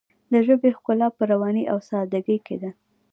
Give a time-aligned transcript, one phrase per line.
[0.31, 2.71] د ژبې ښکلا په روانۍ او ساده ګۍ کې ده.